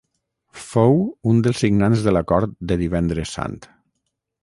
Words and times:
Fou 0.69 0.97
un 1.33 1.43
dels 1.47 1.61
signants 1.65 2.07
de 2.07 2.17
l’Acord 2.17 2.59
de 2.73 2.81
Divendres 2.85 3.39
Sant. 3.39 3.63